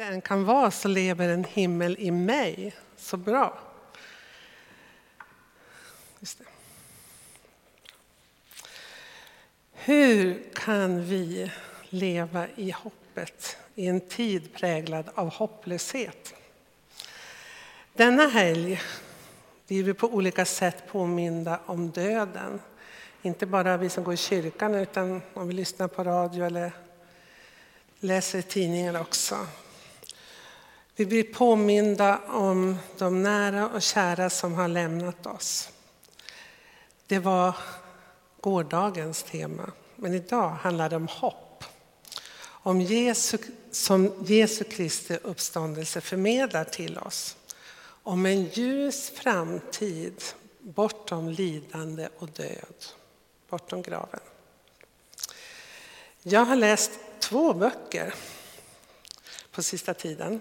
[0.00, 2.74] jag än kan vara så lever en himmel i mig.
[2.96, 3.58] Så bra.
[9.72, 11.50] Hur kan vi
[11.88, 16.34] leva i hoppet i en tid präglad av hopplöshet?
[17.94, 18.80] Denna helg
[19.66, 22.60] blir vi på olika sätt påminda om döden.
[23.22, 26.72] Inte bara vi som går i kyrkan utan om vi lyssnar på radio eller
[28.00, 29.46] läser tidningen också.
[30.96, 35.68] Vi blir påminda om de nära och kära som har lämnat oss.
[37.06, 37.56] Det var
[38.40, 41.64] gårdagens tema, men idag handlar det om hopp.
[42.62, 43.38] Om Jesu,
[43.70, 47.36] som Jesu Kristi uppståndelse förmedlar till oss.
[48.02, 50.22] Om en ljus framtid
[50.58, 52.84] bortom lidande och död,
[53.48, 54.20] bortom graven.
[56.22, 58.14] Jag har läst två böcker
[59.50, 60.40] på sista tiden.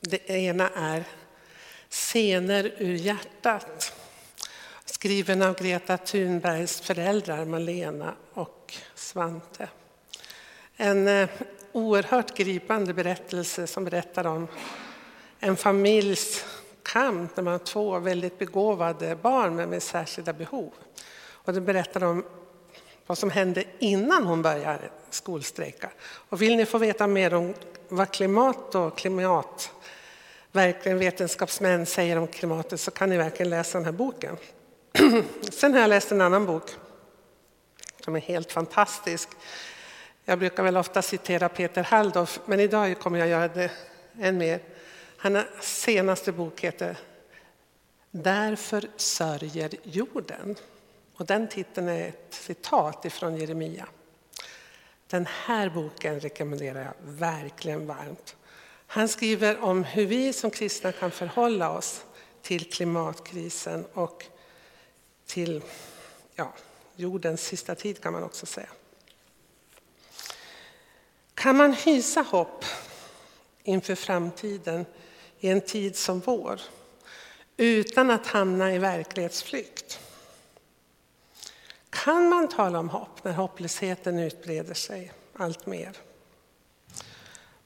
[0.00, 1.04] Det ena är
[1.88, 3.92] Scener ur hjärtat
[4.84, 9.68] skriven av Greta Thunbergs föräldrar Malena och Svante.
[10.76, 11.28] En eh,
[11.72, 14.48] oerhört gripande berättelse som berättar om
[15.40, 16.44] en familjs
[16.82, 20.72] kamp när man har två väldigt begåvade barn med särskilda behov.
[21.30, 22.24] Och den berättar om
[23.06, 25.90] vad som hände innan hon började skolstrejka.
[26.04, 27.54] Och vill ni få veta mer om
[27.88, 29.72] vad klimat och klimat
[30.56, 34.36] verkligen vetenskapsmän säger om klimatet så kan ni verkligen läsa den här boken.
[35.52, 36.70] Sen har jag läst en annan bok
[38.04, 39.28] som är helt fantastisk.
[40.24, 43.70] Jag brukar väl ofta citera Peter Halldorf, men idag kommer jag göra det
[44.20, 44.60] än mer.
[45.16, 46.98] Hans senaste bok heter
[48.10, 50.56] Därför sörjer jorden.
[51.14, 53.86] Och den titeln är ett citat ifrån Jeremia.
[55.06, 58.36] Den här boken rekommenderar jag verkligen varmt.
[58.86, 62.04] Han skriver om hur vi som kristna kan förhålla oss
[62.42, 64.24] till klimatkrisen och
[65.26, 65.62] till
[66.34, 66.52] ja,
[66.96, 68.68] jordens sista tid kan man också säga.
[71.34, 72.64] Kan man hysa hopp
[73.62, 74.86] inför framtiden
[75.40, 76.60] i en tid som vår
[77.56, 80.00] utan att hamna i verklighetsflykt?
[81.90, 85.96] Kan man tala om hopp när hopplösheten utbreder sig allt mer?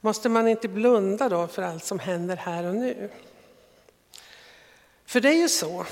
[0.03, 3.09] Måste man inte blunda då för allt som händer här och nu?
[5.05, 5.85] För det är ju så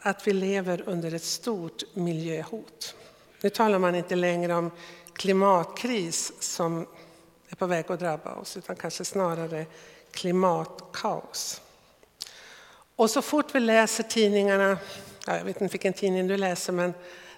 [0.00, 2.94] att vi lever under ett stort miljöhot.
[3.40, 4.70] Nu talar man inte längre om
[5.12, 6.86] klimatkris som
[7.48, 9.66] är på väg att drabba oss, utan kanske snarare
[10.10, 11.60] klimatkaos.
[12.96, 14.78] Och så fort vi läser tidningarna,
[15.26, 16.94] jag vet inte vilken tidning du läser, men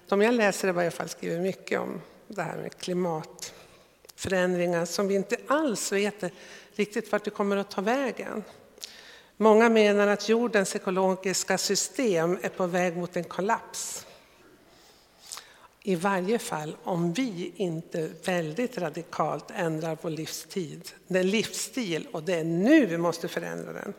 [0.07, 2.77] de jag läser i varje fall skriver mycket om det här med
[4.17, 6.23] Förändringar som vi inte alls vet
[6.75, 8.43] riktigt vart det kommer att ta vägen.
[9.37, 14.05] Många menar att jordens ekologiska system är på väg mot en kollaps.
[15.83, 22.33] I varje fall om vi inte väldigt radikalt ändrar vår livstid, den livsstil och det
[22.33, 23.93] är nu vi måste förändra den.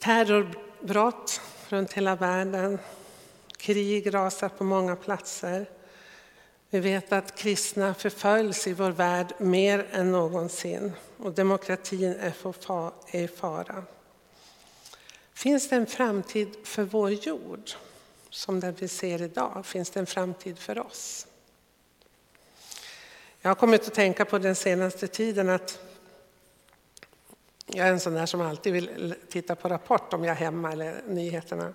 [0.00, 2.78] Terrorbrott runt hela världen,
[3.56, 5.66] krig rasar på många platser.
[6.70, 12.32] Vi vet att kristna förföljs i vår värld mer än någonsin och demokratin är
[13.12, 13.84] i fara.
[15.34, 17.70] Finns det en framtid för vår jord
[18.30, 19.66] som den vi ser idag?
[19.66, 21.26] Finns det en framtid för oss?
[23.40, 25.78] Jag har kommit att tänka på den senaste tiden att
[27.66, 30.72] jag är en sån där som alltid vill titta på Rapport om jag är hemma
[30.72, 31.72] eller nyheterna.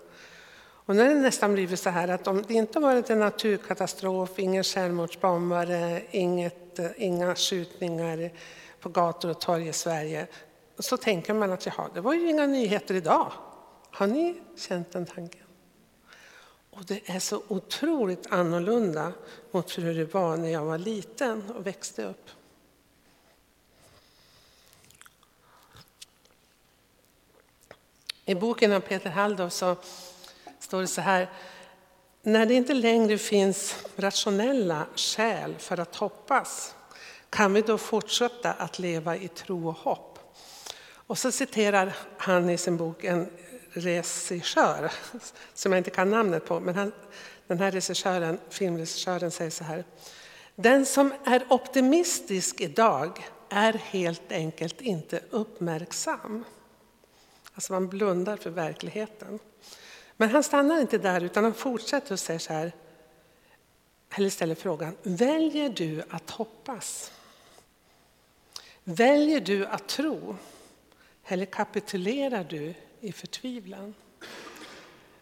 [0.86, 4.40] Och nu har det nästan blivit så här att om det inte varit en naturkatastrof,
[4.40, 8.32] ingen självmordsbombare, inget, eh, inga skjutningar
[8.80, 10.28] på gator och torg i Sverige,
[10.80, 13.32] så tänker man att jaha, det var ju inga nyheter idag.
[13.92, 15.42] Har ni känt den tanken?
[16.72, 19.14] Och det är så otroligt annorlunda
[19.52, 22.30] mot hur det var när jag var liten och växte upp.
[28.26, 29.76] I boken av Peter Halldorf så
[30.74, 31.30] står det så här.
[32.22, 36.76] När det inte längre finns rationella skäl för att hoppas,
[37.30, 40.20] kan vi då fortsätta att leva i tro och hopp?
[40.84, 43.30] Och så citerar han i sin bok en
[43.72, 44.92] regissör,
[45.54, 46.92] som jag inte kan namnet på, men han,
[47.48, 49.84] den här regissören, filmregissören säger så här.
[50.56, 56.44] Den som är optimistisk idag är helt enkelt inte uppmärksam.
[57.54, 59.40] Alltså man blundar för verkligheten.
[60.18, 62.72] Men han stannar inte där utan han fortsätter och säger så här,
[64.16, 67.12] eller ställer frågan, väljer du att hoppas?
[68.84, 70.36] Väljer du att tro
[71.26, 73.94] eller kapitulerar du i förtvivlan?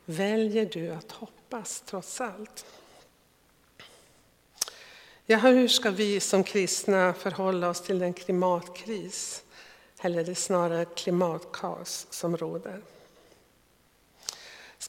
[0.05, 2.65] Väljer du att hoppas trots allt?
[5.25, 9.43] Ja, hur ska vi som kristna förhålla oss till den klimatkris,
[10.01, 12.81] eller det snarare klimatkaos som råder?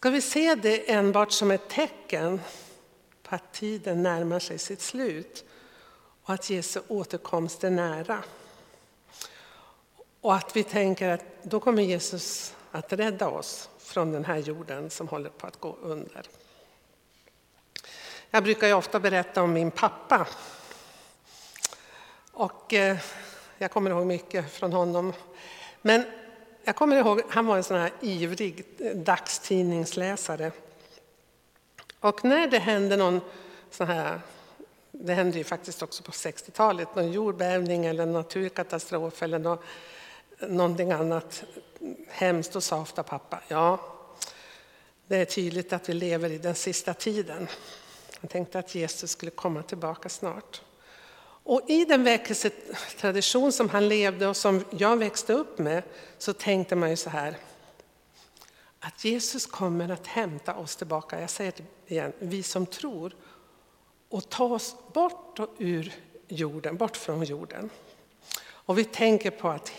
[0.03, 2.41] Ska vi se det enbart som ett tecken
[3.23, 5.45] på att tiden närmar sig sitt slut
[6.23, 8.23] och att Jesu återkomst är nära?
[10.21, 14.91] Och att vi tänker att då kommer Jesus att rädda oss från den här jorden
[14.91, 16.23] som håller på att gå under.
[18.31, 20.27] Jag brukar ju ofta berätta om min pappa.
[22.33, 22.99] Och eh,
[23.59, 25.13] jag kommer ihåg mycket från honom.
[25.83, 26.05] Men
[26.65, 30.53] jag kommer ihåg, han var en sån här ivrig eh, dagstidningsläsare.
[32.01, 33.21] Och när det hände någon
[33.71, 34.21] sån här,
[34.91, 39.63] det hände ju faktiskt också på 60-talet, någon jordbävning eller naturkatastrof eller något,
[40.39, 41.45] någonting annat
[42.09, 43.81] hemskt, då sa ofta pappa, ja,
[45.07, 47.49] det är tydligt att vi lever i den sista tiden.
[48.21, 50.61] Han tänkte att Jesus skulle komma tillbaka snart.
[51.45, 55.83] Och i den väckelsetradition som han levde och som jag växte upp med
[56.19, 57.37] så tänkte man ju så här
[58.81, 63.15] att Jesus kommer att hämta oss tillbaka, jag säger det igen, vi som tror
[64.09, 65.93] och ta oss bort ur
[66.29, 67.71] jorden, bort från jorden.
[68.45, 69.73] Och vi tänker på att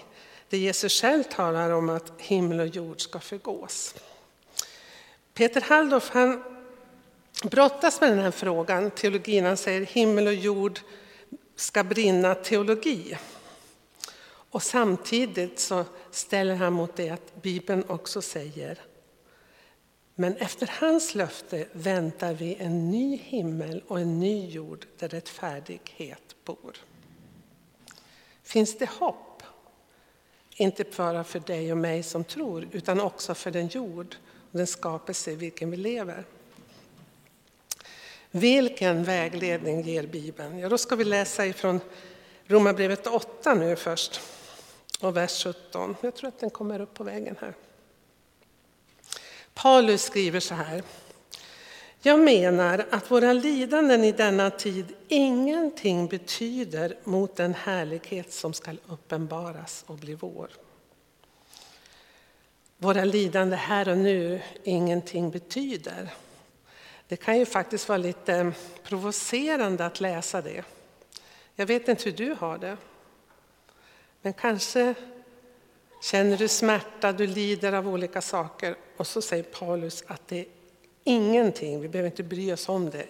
[0.50, 3.96] det Jesus själv talar om att himmel och jord ska förgås.
[5.34, 6.44] Peter Halldorf han
[7.44, 9.46] brottas med den här frågan, teologin.
[9.46, 10.80] Han säger himmel och jord
[11.56, 13.18] ska brinna teologi.
[14.26, 18.80] Och samtidigt så ställer han mot det att Bibeln också säger
[20.16, 26.36] men efter hans löfte väntar vi en ny himmel och en ny jord där rättfärdighet
[26.46, 26.78] bor.
[28.44, 29.44] Finns det hopp?
[30.56, 34.16] Inte bara för dig och mig som tror, utan också för den jord
[34.52, 36.26] och den skapelse i vilken vi lever.
[38.36, 40.60] Vilken vägledning ger Bibeln?
[40.60, 41.80] Ja, då ska vi läsa ifrån
[42.46, 44.22] Romarbrevet 8 nu först,
[45.00, 45.96] och vers 17.
[46.02, 47.54] Jag tror att den kommer upp på vägen här.
[49.54, 50.84] Paulus skriver så här.
[52.02, 58.80] Jag menar att våra lidanden i denna tid ingenting betyder mot den härlighet som skall
[58.88, 60.50] uppenbaras och bli vår.
[62.78, 66.14] Våra lidande här och nu ingenting betyder.
[67.08, 68.52] Det kan ju faktiskt vara lite eh,
[68.84, 70.64] provocerande att läsa det.
[71.56, 72.78] Jag vet inte hur du har det.
[74.22, 74.96] Men kanske
[76.02, 78.76] känner du smärta, du lider av olika saker.
[78.98, 80.46] Och så säger Paulus att det är
[81.04, 83.06] ingenting, vi behöver inte bry oss om det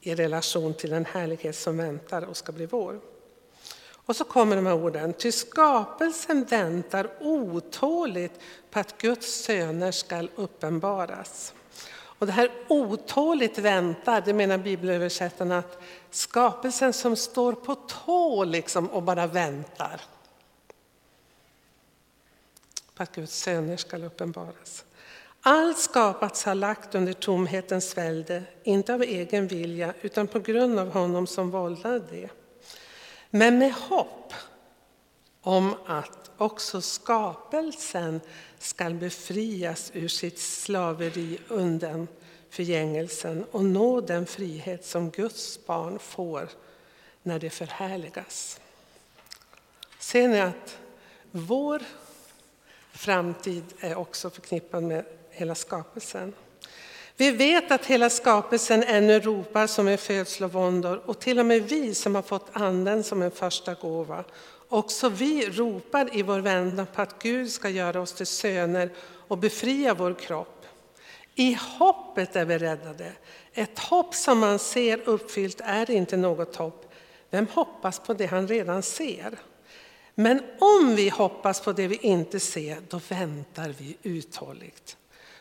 [0.00, 3.00] i relation till den härlighet som väntar och ska bli vår.
[4.06, 8.40] Och så kommer de här orden, ty skapelsen väntar otåligt
[8.70, 11.54] på att Guds söner skall uppenbaras.
[12.18, 18.86] Och det här otåligt väntar, det menar bibelöversättarna att skapelsen som står på tå liksom
[18.86, 20.00] och bara väntar
[22.94, 24.84] på att Guds söner ska uppenbaras.
[25.40, 30.92] Allt skapats har lagt under tomhetens välde, inte av egen vilja utan på grund av
[30.92, 32.28] honom som vållade det.
[33.30, 34.32] Men med hopp
[35.40, 38.20] om att också skapelsen
[38.64, 42.08] skall befrias ur sitt slaveri undan
[42.50, 46.48] förgängelsen och nå den frihet som Guds barn får
[47.22, 48.60] när det förhärligas.
[49.98, 50.78] Ser ni att
[51.30, 51.82] vår
[52.92, 56.32] framtid är också förknippad med hela skapelsen?
[57.16, 61.94] Vi vet att hela skapelsen ännu ropar som en födslovåndor och till och med vi
[61.94, 64.24] som har fått anden som en första gåva
[64.74, 68.90] Också vi ropar i vår vändan på att Gud ska göra oss till söner
[69.28, 70.66] och befria vår kropp.
[71.34, 73.12] I hoppet är vi räddade.
[73.52, 76.92] Ett hopp som man ser uppfyllt är inte något hopp.
[77.30, 79.38] Vem hoppas på det han redan ser?
[80.14, 84.96] Men om vi hoppas på det vi inte ser, då väntar vi uthålligt.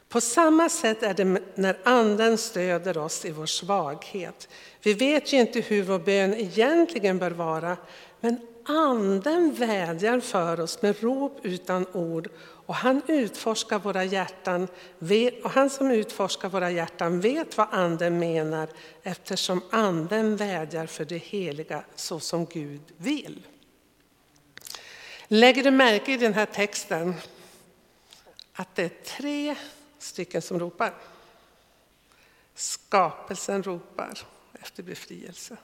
[0.09, 4.47] På samma sätt är det när Anden stöder oss i vår svaghet.
[4.81, 7.77] Vi vet ju inte hur vår bön egentligen bör vara,
[8.19, 12.29] men Anden vädjar för oss med rop utan ord
[12.65, 14.67] och han utforskar våra hjärtan
[15.43, 18.69] och han som utforskar våra hjärtan vet vad Anden menar
[19.03, 23.47] eftersom Anden vädjar för det heliga så som Gud vill.
[25.27, 27.13] Lägger du märke i den här texten
[28.53, 29.55] att det är tre
[29.99, 30.93] stycken som ropar?
[32.55, 34.19] Skapelsen ropar
[34.53, 35.57] efter befrielse.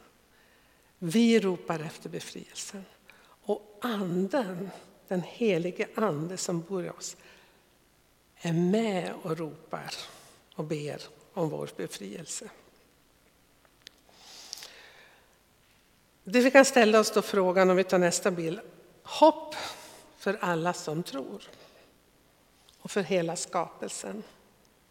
[1.00, 2.86] Vi ropar efter befrielsen.
[3.22, 4.70] Och anden,
[5.08, 7.18] den helige ande som bor i oss,
[8.36, 9.94] är med och ropar
[10.56, 11.02] och ber
[11.34, 12.50] om vår befrielse.
[16.24, 18.60] Det vi kan ställa oss då frågan om vi tar nästa bild.
[19.04, 19.56] Hopp
[20.18, 21.44] för alla som tror
[22.80, 24.24] och för hela skapelsen.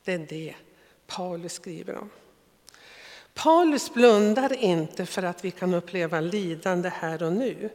[0.04, 0.54] Det är det
[1.06, 2.10] Paulus skriver om.
[3.38, 7.70] Paulus blundar inte för att vi kan uppleva lidande här och nu.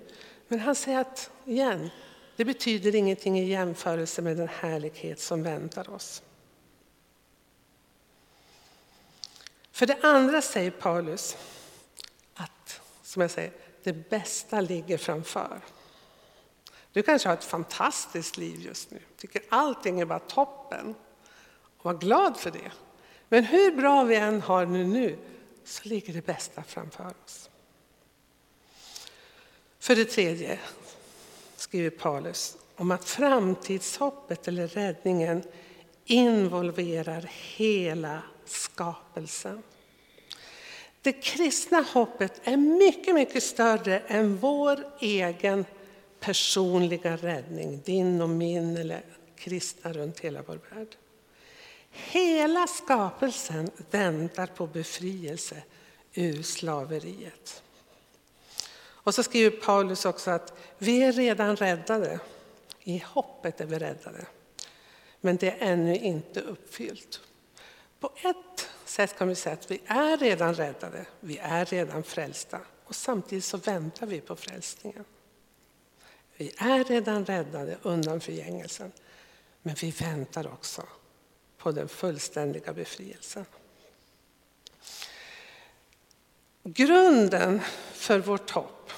[0.48, 1.89] Men han säger att, igen,
[2.36, 6.22] det betyder ingenting i jämförelse med den härlighet som väntar oss.
[9.72, 11.38] För det andra säger Paulus
[12.34, 13.51] att, som jag säger,
[13.84, 15.62] det bästa ligger framför.
[16.91, 20.96] Du kanske har ett fantastiskt liv just nu, tycker allting är bara toppen.
[21.77, 22.72] Och var glad för det.
[23.29, 25.17] Men hur bra vi än har det nu
[25.65, 27.50] så ligger det bästa framför oss.
[29.79, 30.60] För det tredje
[31.55, 35.43] skriver Paulus om att framtidshoppet eller räddningen
[36.05, 39.63] involverar hela skapelsen.
[41.01, 45.65] Det kristna hoppet är mycket, mycket större än vår egen
[46.20, 49.05] personliga räddning, din och min eller
[49.36, 50.96] kristna runt hela vår värld.
[51.95, 55.63] Hela skapelsen väntar på befrielse
[56.13, 57.63] ur slaveriet.
[58.75, 62.19] Och så skriver Paulus också att vi är redan räddade.
[62.83, 64.25] I hoppet är vi räddade.
[65.21, 67.21] Men det är ännu inte uppfyllt.
[68.00, 72.59] På ett sätt kan vi säga att vi är redan räddade, vi är redan frälsta
[72.85, 75.05] och samtidigt så väntar vi på frälsningen.
[76.38, 78.91] Vi är redan räddade undan förgängelsen,
[79.62, 80.83] men vi väntar också
[81.63, 83.46] på den fullständiga befrielsen.
[86.63, 87.62] Grunden
[87.93, 88.91] för vårt hopp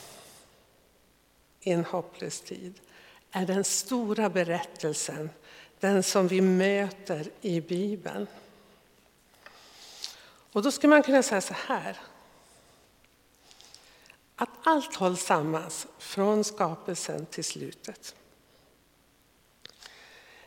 [1.59, 2.73] i en hopplös tid
[3.31, 5.29] är den stora berättelsen,
[5.79, 8.27] den som vi möter i Bibeln.
[10.51, 11.99] Och då skulle man kunna säga så här.
[14.35, 18.15] Att allt hålls samman från skapelsen till slutet.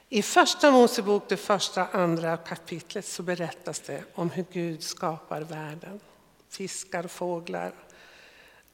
[0.09, 6.01] I första Mosebok, det första andra kapitlet, så berättas det om hur Gud skapar världen.
[6.49, 7.73] Fiskar, fåglar,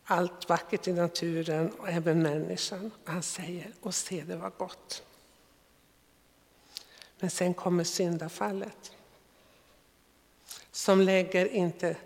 [0.04, 2.90] allt vackert i naturen och även människan.
[3.04, 5.02] Han säger, och se det var gott.
[7.18, 8.92] Men sen kommer syndafallet.
[10.72, 11.96] Som lägger inte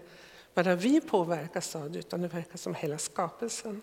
[0.55, 3.83] bara vi påverkas av det, utan det verkar som hela skapelsen.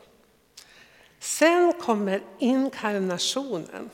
[1.19, 3.89] Sen kommer inkarnationen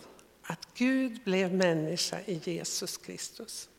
[0.51, 3.69] att Gud blev människa i Jesus Kristus.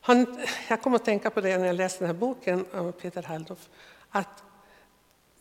[0.00, 3.22] Han, jag kom att tänka på det när jag läste den här boken av Peter
[3.22, 3.68] Halldorf.
[4.10, 4.42] Att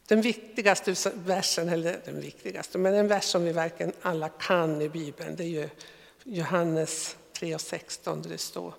[0.07, 4.89] den viktigaste versen, eller den viktigaste, men en vers som vi verkligen alla kan i
[4.89, 5.69] Bibeln, det är ju
[6.23, 8.73] Johannes 3 och 16 där det står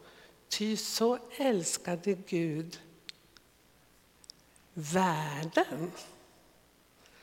[0.49, 2.81] Ty så älskade Gud
[4.75, 5.93] världen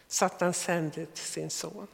[0.07, 1.87] så att han sände till sin son.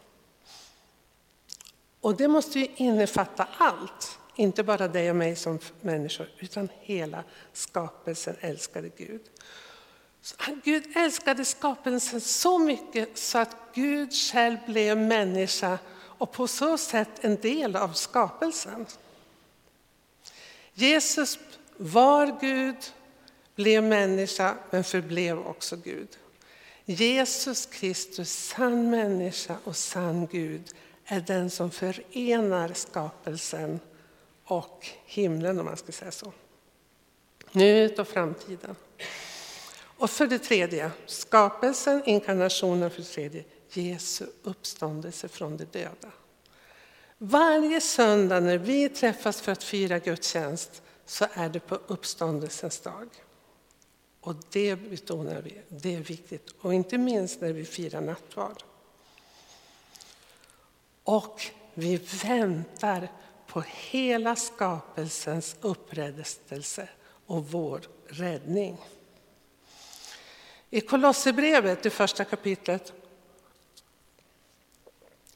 [2.08, 7.24] Och det måste ju innefatta allt, inte bara dig och mig som människor, utan hela
[7.54, 9.22] skapelsen älskade Gud.
[10.22, 16.78] Så Gud älskade skapelsen så mycket så att Gud själv blev människa och på så
[16.78, 18.86] sätt en del av skapelsen.
[20.74, 21.40] Jesus
[21.78, 22.78] var Gud,
[23.56, 26.18] blev människa men förblev också Gud.
[26.86, 30.74] Jesus Kristus, sann människa och sann Gud,
[31.08, 33.80] är den som förenar skapelsen
[34.44, 36.34] och himlen om man ska säga så.
[37.52, 38.76] Nuet och framtiden.
[39.98, 46.12] Och för det tredje, skapelsen, inkarnationen för det tredje, Jesu uppståndelse från de döda.
[47.18, 53.10] Varje söndag när vi träffas för att fira gudstjänst så är det på uppståndelsens dag.
[54.22, 56.54] Och det betonar vi, det är viktigt.
[56.60, 58.64] Och inte minst när vi firar nattvard.
[61.08, 63.12] Och vi väntar
[63.48, 66.90] på hela skapelsens upprättelse
[67.26, 68.78] och vår räddning.
[70.70, 72.94] I Kolosserbrevet, det första kapitlet,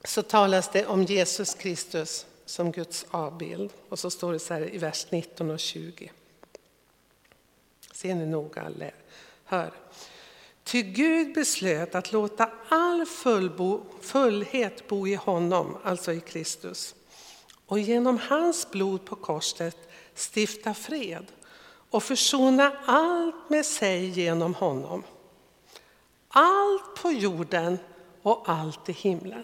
[0.04, 3.74] så talas det om Jesus Kristus som Guds avbild.
[3.90, 6.12] Och så står det så här i vers 19 och 20.
[7.94, 8.72] Ser ni noga,
[9.44, 9.74] hör.
[10.72, 16.96] Ty Gud beslöt att låta all fullbo, fullhet bo i honom, alltså i Kristus,
[17.66, 19.78] och genom hans blod på korset
[20.16, 21.26] stifta fred
[21.90, 25.04] och försona allt med sig genom honom.
[26.28, 27.78] Allt på jorden
[28.22, 29.44] och allt i himlen.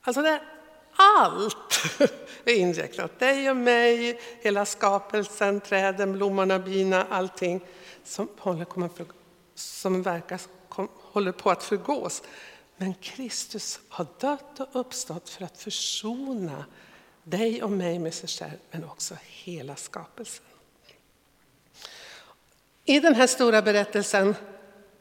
[0.00, 0.40] Alltså det
[0.96, 1.84] allt
[2.44, 3.18] är inräknat.
[3.18, 7.60] Dig och mig, hela skapelsen, träden, blommorna, bina, allting
[8.06, 8.66] som, håller,
[9.54, 10.40] som verkar
[10.94, 12.22] håller på att förgås.
[12.76, 16.64] Men Kristus har dött och uppstått för att försona
[17.24, 20.44] dig och mig med sig själv, men också hela skapelsen.
[22.84, 24.34] I den här stora berättelsen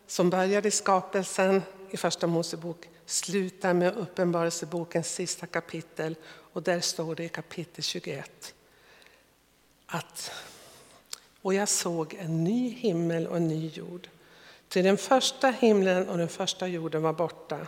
[0.08, 7.16] som börjar i skapelsen i Första Mosebok slutar med Uppenbarelsebokens sista kapitel och där står
[7.16, 8.54] det i kapitel 21
[9.86, 10.32] att
[11.46, 14.08] och jag såg en ny himmel och en ny jord.
[14.68, 17.68] Till den första himlen och den första jorden var borta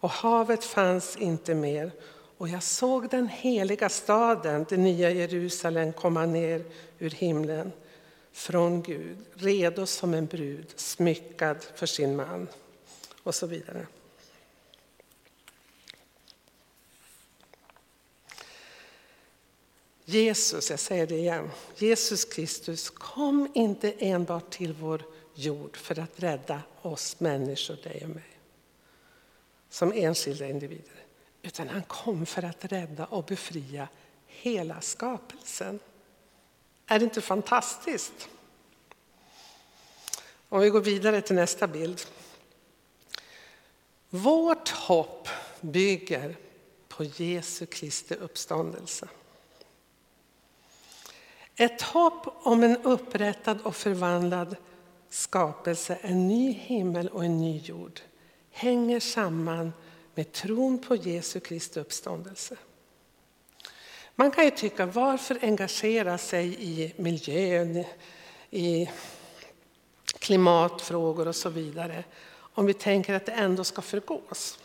[0.00, 1.92] och havet fanns inte mer.
[2.38, 6.64] Och jag såg den heliga staden, det nya Jerusalem, komma ner
[6.98, 7.72] ur himlen
[8.32, 12.48] från Gud, redo som en brud, smyckad för sin man
[13.22, 13.86] och så vidare.
[20.04, 25.02] Jesus, jag säger det igen, Jesus Kristus kom inte enbart till vår
[25.34, 28.38] jord för att rädda oss människor, dig och mig,
[29.70, 31.04] som enskilda individer.
[31.42, 33.88] Utan han kom för att rädda och befria
[34.26, 35.80] hela skapelsen.
[36.86, 38.28] Är det inte fantastiskt?
[40.48, 42.00] Om vi går vidare till nästa bild.
[44.10, 45.28] Vårt hopp
[45.60, 46.36] bygger
[46.88, 49.08] på Jesu Kristi uppståndelse.
[51.56, 54.56] Ett hopp om en upprättad och förvandlad
[55.08, 58.00] skapelse, en ny himmel och en ny jord
[58.50, 59.72] hänger samman
[60.14, 62.56] med tron på Jesu Kristi uppståndelse.
[64.14, 67.84] Man kan ju tycka, varför engagera sig i miljön,
[68.50, 68.90] i
[70.18, 72.04] klimatfrågor och så vidare,
[72.34, 74.58] om vi tänker att det ändå ska förgås?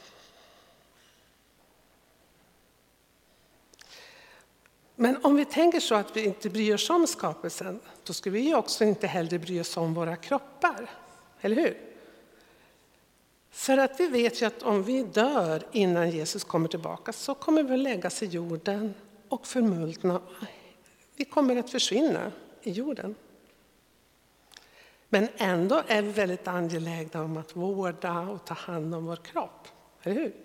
[4.99, 8.55] Men om vi tänker så att vi inte bryr oss om skapelsen, då ska vi
[8.55, 10.89] också inte heller bry oss om våra kroppar.
[11.41, 11.77] Eller hur?
[13.51, 17.63] För att vi vet ju att om vi dör innan Jesus kommer tillbaka så kommer
[17.63, 18.93] vi att läggas i jorden
[19.29, 20.21] och förmultna.
[21.15, 22.31] Vi kommer att försvinna
[22.61, 23.15] i jorden.
[25.09, 29.67] Men ändå är vi väldigt angelägna om att vårda och ta hand om vår kropp.
[30.03, 30.35] Eller hur?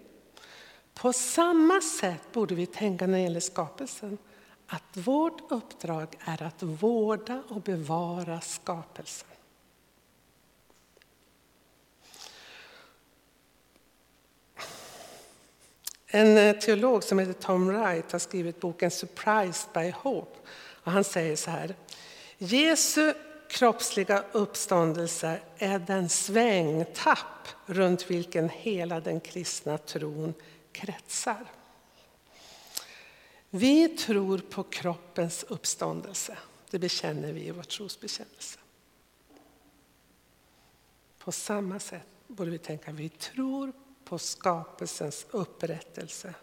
[0.95, 4.19] På samma sätt borde vi tänka när det gäller skapelsen
[4.73, 9.29] att vårt uppdrag är att vårda och bevara skapelsen.
[16.07, 20.39] En eh, teolog som heter Tom Wright har skrivit boken Surprised by Hope.
[20.85, 21.75] Och han säger så här.
[22.39, 23.15] Jesu
[23.49, 30.35] kroppsliga uppståndelse är den svängtapp runt vilken hela den kristna tron
[30.73, 31.47] kretsar.
[33.55, 36.39] Vi tror på kroppens uppståndelse.
[36.71, 38.59] Det bekänner vi i vår trosbekännelse.
[41.19, 43.73] På samma sätt borde vi tänka att vi tror
[44.05, 46.35] på skapelsens upprättelse.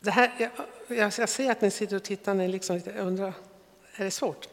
[0.00, 0.50] Det här,
[0.88, 3.34] jag, jag ser att ni sitter och tittar och liksom lite, undrar,
[3.94, 4.48] är det svårt?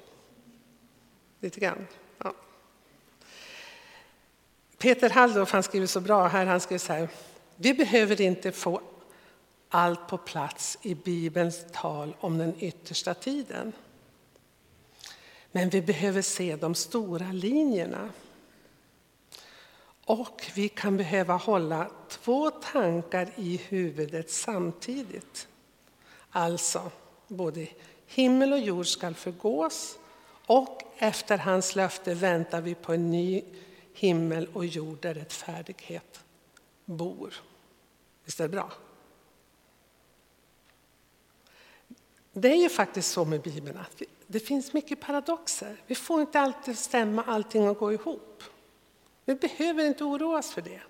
[1.40, 1.88] Lite grann.
[2.18, 2.34] Ja.
[4.78, 7.10] Peter Halldorf han skriver så bra här, han skriver så här,
[7.56, 8.82] vi behöver inte få
[9.70, 13.74] allt på plats i Bibelns tal om den yttersta tiden.
[15.52, 18.10] Men vi behöver se de stora linjerna.
[20.06, 25.48] Och vi kan behöva hålla två tankar i huvudet samtidigt.
[26.30, 26.92] Alltså,
[27.28, 27.68] både
[28.08, 29.98] himmel och jord skall förgås
[30.46, 33.42] och efter hans löfte väntar vi på en ny
[33.94, 36.25] himmel och jord där rättfärdighet
[36.86, 37.34] bor.
[38.26, 38.72] Visst är det bra?
[42.34, 45.82] Det är ju faktiskt så med Bibeln att det finns mycket paradoxer.
[45.88, 48.44] Vi får inte alltid stämma allting och gå ihop.
[49.26, 50.82] Vi behöver inte oroa oss för det.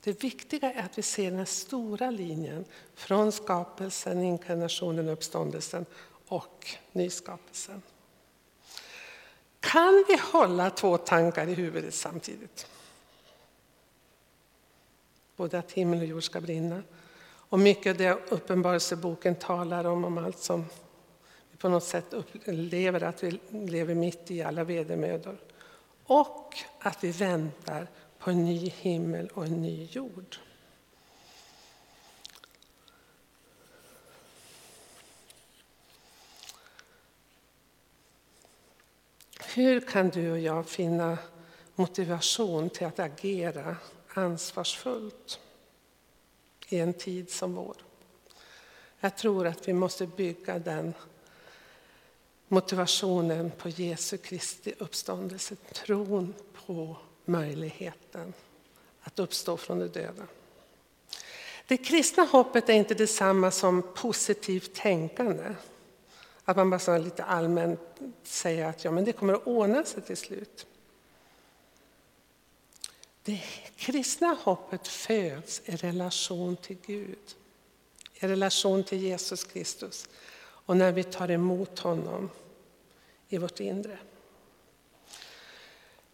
[0.00, 5.86] Det viktiga är att vi ser den stora linjen från skapelsen, inkarnationen, uppståndelsen
[6.28, 7.82] och nyskapelsen.
[9.60, 12.66] Kan vi hålla två tankar i huvudet samtidigt?
[15.36, 16.82] Både att himmel och jord ska brinna.
[17.26, 20.64] Och mycket av det Uppenbarelseboken talar om, om allt som
[21.50, 25.36] vi på något sätt upplever att vi lever mitt i, alla vedermödor.
[26.04, 27.86] Och att vi väntar
[28.18, 30.36] på en ny himmel och en ny jord.
[39.54, 41.18] Hur kan du och jag finna
[41.74, 43.76] motivation till att agera
[44.14, 45.40] ansvarsfullt
[46.68, 47.76] i en tid som vår?
[49.00, 50.94] Jag tror att vi måste bygga den
[52.48, 56.34] motivationen på Jesu Kristi uppståndelse, tron
[56.66, 58.32] på möjligheten
[59.00, 60.26] att uppstå från de döda.
[61.66, 65.54] Det kristna hoppet är inte detsamma som positivt tänkande.
[66.44, 67.80] Att man bara lite allmänt
[68.22, 70.66] säger att ja, men det kommer att ordna sig till slut.
[73.24, 73.40] Det
[73.76, 77.34] kristna hoppet föds i relation till Gud,
[78.14, 80.08] i relation till Jesus Kristus
[80.66, 82.30] och när vi tar emot honom
[83.28, 83.98] i vårt inre.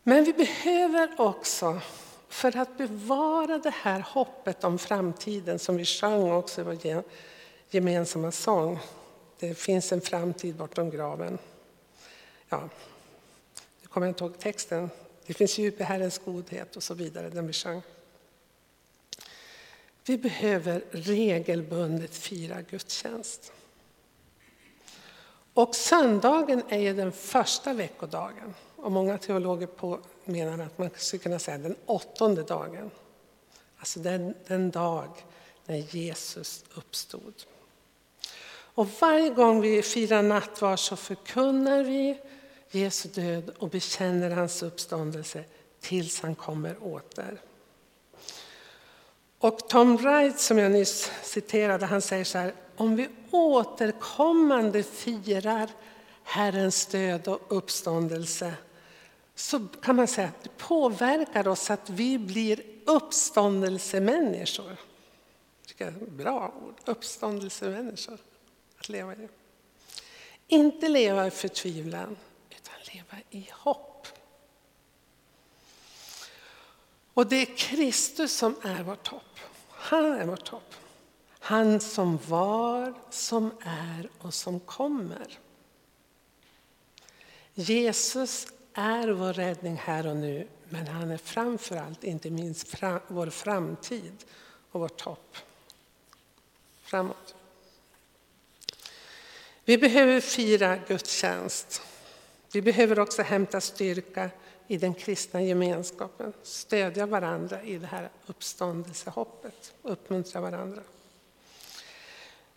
[0.02, 1.80] Men vi behöver också,
[2.28, 7.04] för att bevara det här hoppet om framtiden som vi sjöng också i vår
[7.70, 8.78] gemensamma sång.
[9.38, 11.38] Det finns en framtid bortom graven.
[12.48, 12.68] Ja,
[13.82, 14.90] nu kommer jag inte ihåg texten.
[15.30, 17.82] Det finns djup i Herrens godhet och så vidare, den vi sjöng.
[20.04, 23.52] Vi behöver regelbundet fira gudstjänst.
[25.54, 28.54] Och söndagen är ju den första veckodagen.
[28.76, 32.90] Och många teologer på, menar att man skulle kunna säga den åttonde dagen.
[33.78, 35.08] Alltså den, den dag
[35.66, 37.34] när Jesus uppstod.
[38.50, 42.20] Och varje gång vi firar nattvard så förkunnar vi
[42.70, 45.44] Jesu död och bekänner hans uppståndelse
[45.80, 47.40] tills han kommer åter.
[49.38, 55.70] Och Tom Wright som jag nyss citerade, han säger så här, om vi återkommande firar
[56.22, 58.54] Herrens död och uppståndelse
[59.34, 64.76] så kan man säga att det påverkar oss att vi blir uppståndelsemänniskor.
[65.78, 68.18] Det är bra ord, uppståndelsemänniskor
[68.78, 69.28] att leva i.
[70.48, 72.16] Inte leva i förtvivlan,
[72.92, 74.06] leva i hopp.
[77.14, 79.40] Och det är Kristus som är vårt hopp.
[79.68, 80.74] Han är vårt hopp.
[81.38, 85.38] Han som var, som är och som kommer.
[87.54, 93.30] Jesus är vår räddning här och nu, men han är framför allt, inte minst, vår
[93.30, 94.24] framtid
[94.70, 95.36] och vårt hopp
[96.82, 97.34] framåt.
[99.64, 101.82] Vi behöver fira gudstjänst.
[102.52, 104.30] Vi behöver också hämta styrka
[104.68, 110.82] i den kristna gemenskapen, stödja varandra i det här uppståndelsehoppet, uppmuntra varandra.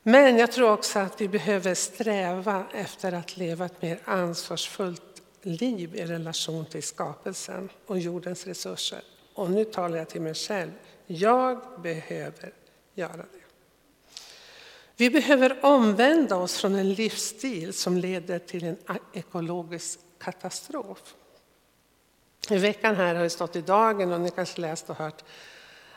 [0.03, 5.95] Men jag tror också att vi behöver sträva efter att leva ett mer ansvarsfullt liv
[5.95, 9.01] i relation till skapelsen och jordens resurser.
[9.33, 10.71] Och nu talar jag till mig själv.
[11.05, 12.53] Jag behöver
[12.93, 13.42] göra det.
[14.97, 18.77] Vi behöver omvända oss från en livsstil som leder till en
[19.13, 21.15] ekologisk katastrof.
[22.49, 25.23] I veckan här har det stått i Dagen och ni kanske läst och hört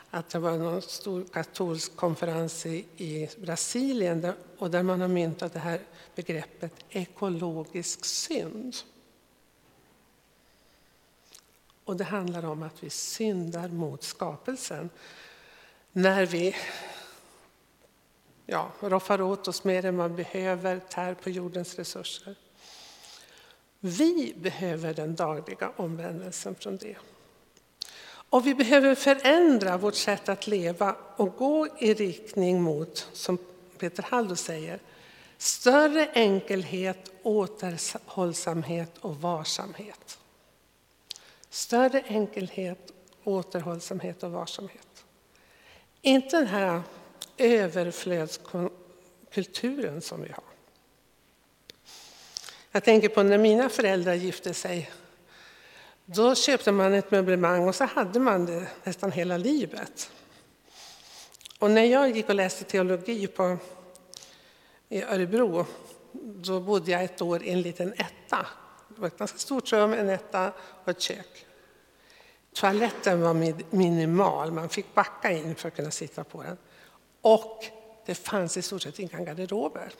[0.09, 5.07] att det var en stor katolsk konferens i, i Brasilien där, och där man har
[5.07, 5.79] myntat det här
[6.15, 8.75] begreppet ekologisk synd.
[11.83, 14.89] Och det handlar om att vi syndar mot skapelsen
[15.91, 16.55] när vi
[18.47, 22.35] ja, roffar åt oss mer än man behöver, tär på jordens resurser.
[23.79, 26.97] Vi behöver den dagliga omvändelsen från det.
[28.29, 33.37] Och vi behöver förändra vårt sätt att leva och gå i riktning mot, som
[33.77, 34.79] Peter Haldo säger,
[35.37, 40.19] större enkelhet, återhållsamhet och varsamhet.
[41.49, 42.91] Större enkelhet,
[43.23, 45.05] återhållsamhet och varsamhet.
[46.01, 46.81] Inte den här
[47.37, 50.43] överflödskulturen som vi har.
[52.71, 54.91] Jag tänker på när mina föräldrar gifte sig.
[56.05, 60.11] Då köpte man ett möblemang och så hade man det nästan hela livet.
[61.59, 63.57] Och när jag gick och läste teologi på,
[64.89, 65.65] i Örebro,
[66.23, 68.47] då bodde jag ett år i en liten etta.
[68.89, 70.51] Det var ett ganska stort rum, en etta
[70.83, 71.45] och ett kök.
[72.53, 73.33] Toaletten var
[73.75, 76.57] minimal, man fick backa in för att kunna sitta på den.
[77.27, 77.65] Och
[78.05, 79.91] det fanns i stort sett inga garderober.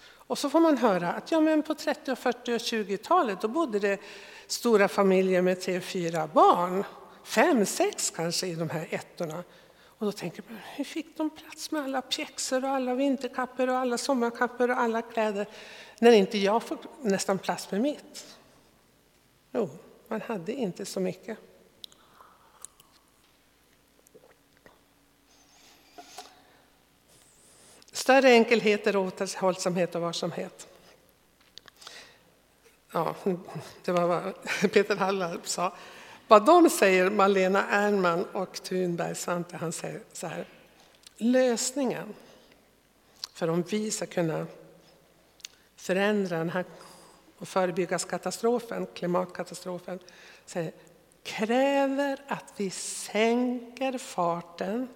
[0.00, 3.78] Och så får man höra att ja, men på 30, 40 och 20-talet då bodde
[3.78, 4.00] det
[4.46, 6.84] stora familjer med tre, fyra barn.
[7.24, 9.44] Fem, sex kanske i de här ettorna.
[9.80, 13.76] Och då tänker man, hur fick de plats med alla pjäxor och alla vinterkappor och
[13.76, 15.46] alla sommarkappor och alla kläder
[15.98, 18.36] när inte jag får nästan plats med mitt?
[19.52, 19.70] Jo,
[20.08, 21.38] man hade inte så mycket.
[28.08, 30.68] Större enkelhet är återhållsamhet och varsamhet.
[32.92, 33.14] ja,
[33.84, 34.34] det var vad
[34.72, 35.72] Peter Hallar sa.
[36.28, 40.44] Vad de säger, Malena Ernman och Thunberg Svante, han säger så här.
[41.16, 42.14] Lösningen
[43.32, 44.46] för om vi ska kunna
[45.76, 46.64] förändra den här
[47.38, 49.98] och förebygga katastrofen, klimatkatastrofen,
[50.46, 50.72] säger,
[51.22, 54.88] kräver att vi sänker farten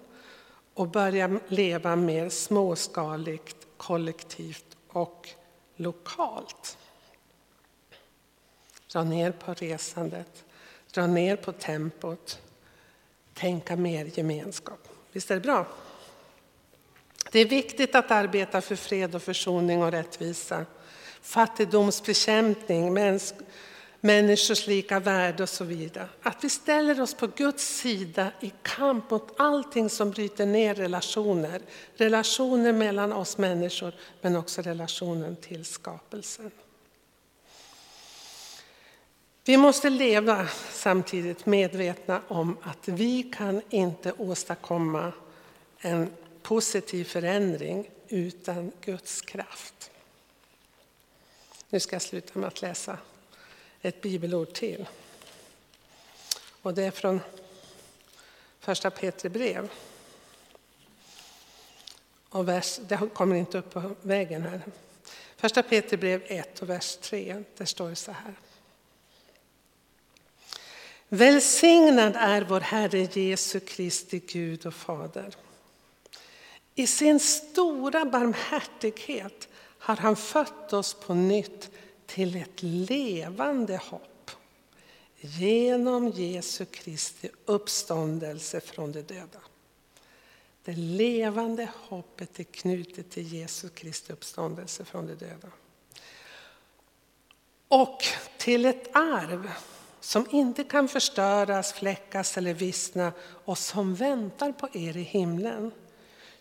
[0.73, 5.29] och börja leva mer småskaligt, kollektivt och
[5.75, 6.77] lokalt.
[8.91, 10.45] Dra ner på resandet,
[10.91, 12.41] dra ner på tempot,
[13.33, 14.87] tänka mer gemenskap.
[15.11, 15.67] Visst är det bra?
[17.31, 20.65] Det är viktigt att arbeta för fred och försoning och rättvisa,
[21.21, 23.33] fattigdomsbekämpning, mäns
[24.03, 26.07] människors lika värde och så vidare.
[26.21, 31.61] Att vi ställer oss på Guds sida i kamp mot allting som bryter ner relationer.
[31.95, 36.51] Relationer mellan oss människor men också relationen till skapelsen.
[39.45, 45.11] Vi måste leva samtidigt medvetna om att vi kan inte åstadkomma
[45.77, 46.09] en
[46.41, 49.91] positiv förändring utan Guds kraft.
[51.69, 52.97] Nu ska jag sluta med att läsa
[53.83, 54.85] ett bibelord till.
[56.61, 57.21] Och det är från
[58.59, 59.69] första Petri brev.
[62.29, 64.61] Och vers, det kommer inte upp på vägen här.
[65.35, 68.33] Första Petri brev 1 och vers 3, där står det så här.
[71.09, 75.35] Välsignad är vår Herre Jesu Kristi Gud och Fader.
[76.75, 79.47] I sin stora barmhärtighet
[79.79, 81.69] har han fött oss på nytt
[82.13, 84.31] till ett levande hopp
[85.19, 89.39] genom Jesu Kristi uppståndelse från de döda.
[90.63, 95.47] Det levande hoppet är knutet till Jesu Kristi uppståndelse från de döda.
[97.67, 98.03] Och
[98.37, 99.51] till ett arv
[99.99, 103.11] som inte kan förstöras, fläckas eller vissna
[103.45, 105.71] och som väntar på er i himlen.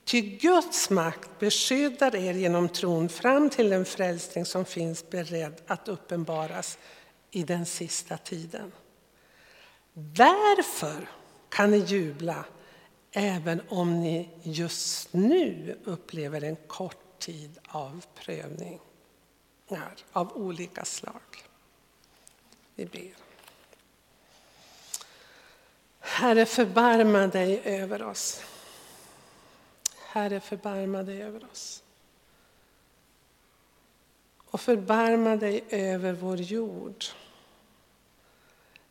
[0.04, 5.88] Ty Guds makt beskyddar er genom tron fram till den frälsning som finns beredd att
[5.88, 6.78] uppenbaras
[7.30, 8.72] i den sista tiden.
[9.94, 11.10] Därför
[11.48, 12.44] kan ni jubla
[13.12, 18.80] även om ni just nu upplever en kort tid av prövningar
[20.12, 21.44] av olika slag.
[22.74, 23.14] Vi ber.
[26.00, 28.42] Herre, förbarma dig över oss.
[30.12, 31.82] Herre, förbarma dig över oss.
[34.38, 37.04] Och förbarma dig över vår jord.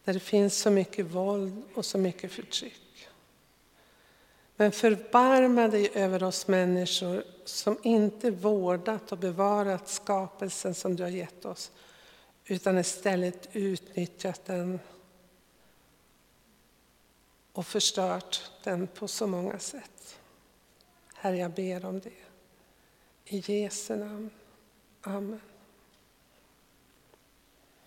[0.03, 3.07] Där det finns så mycket våld och så mycket förtryck.
[4.55, 11.09] Men förbarma dig över oss människor som inte vårdat och bevarat skapelsen som du har
[11.09, 11.71] gett oss.
[12.45, 14.79] Utan istället utnyttjat den
[17.53, 20.17] och förstört den på så många sätt.
[21.23, 22.11] Herre, jag ber om det.
[23.25, 24.29] I Jesu namn.
[25.01, 25.50] Amen.